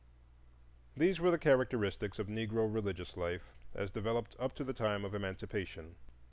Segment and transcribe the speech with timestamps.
[0.97, 5.13] These were the characteristics of Negro religious life as developed up to the time of
[5.13, 5.93] Emancipation.